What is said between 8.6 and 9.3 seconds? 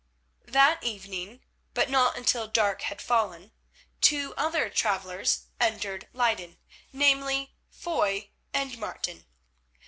Martin.